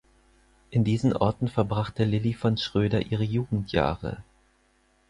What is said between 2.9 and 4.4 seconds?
ihre Jugendjahre.